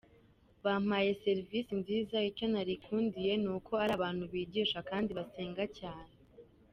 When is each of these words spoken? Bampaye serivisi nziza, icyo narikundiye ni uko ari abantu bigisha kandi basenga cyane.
Bampaye 0.65 1.09
serivisi 1.23 1.71
nziza, 1.81 2.17
icyo 2.29 2.45
narikundiye 2.53 3.33
ni 3.41 3.49
uko 3.55 3.71
ari 3.83 3.91
abantu 3.97 4.23
bigisha 4.31 4.79
kandi 4.89 5.11
basenga 5.17 5.63
cyane. 5.79 6.13